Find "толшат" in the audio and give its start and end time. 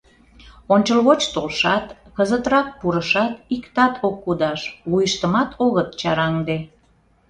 1.33-1.85